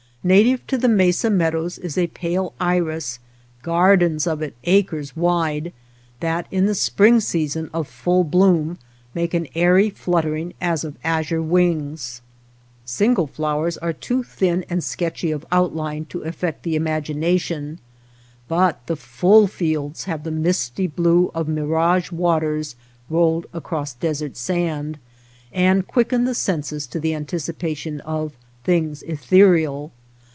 [0.23, 3.17] Native to the mesa meadows is a pale iris,
[3.63, 5.73] gardens of it acres wide,
[6.19, 8.77] that in the spring season of full bloom
[9.15, 12.21] make an airy fluttering as of azure 237 OTHER WATER BORDERS
[12.85, 12.99] \vins:s.
[12.99, 17.79] Sin2:le flowers are too thin and sketchy of outline to affect the imagination,
[18.47, 22.75] but the full fields have the misty blue of mirage waters
[23.09, 24.99] rolled across desert sand,
[25.51, 29.91] and quicken the senses to the anticipation of things ethereal.